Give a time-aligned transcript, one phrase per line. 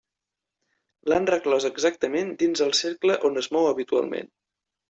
[1.11, 4.35] L'han reclòs exactament dins el cercle on es mou habitualment.